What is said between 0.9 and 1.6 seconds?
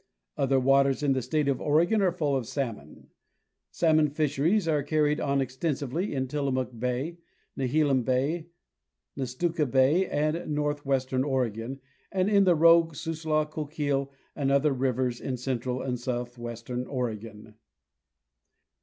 in the state